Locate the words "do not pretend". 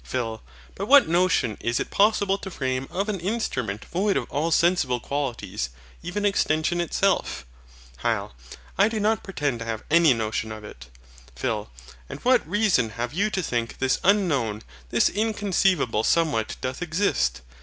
8.87-9.59